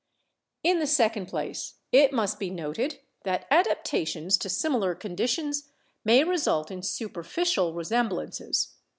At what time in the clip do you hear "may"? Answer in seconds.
6.03-6.23